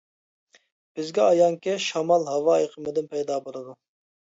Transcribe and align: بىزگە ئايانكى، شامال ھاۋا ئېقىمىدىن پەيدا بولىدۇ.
بىزگە 1.01 1.27
ئايانكى، 1.27 1.77
شامال 1.91 2.29
ھاۋا 2.33 2.59
ئېقىمىدىن 2.67 3.15
پەيدا 3.17 3.43
بولىدۇ. 3.51 3.83